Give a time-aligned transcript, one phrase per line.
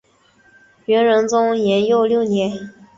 [0.87, 2.73] 元仁宗延佑六年。